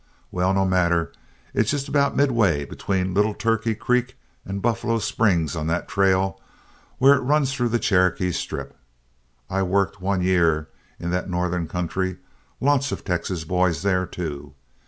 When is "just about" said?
1.69-2.15